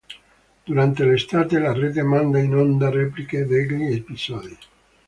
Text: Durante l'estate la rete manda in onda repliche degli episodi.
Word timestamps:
Durante 0.69 1.05
l'estate 1.09 1.59
la 1.65 1.73
rete 1.81 2.01
manda 2.15 2.39
in 2.39 2.55
onda 2.55 2.89
repliche 2.89 3.45
degli 3.45 3.93
episodi. 3.93 4.57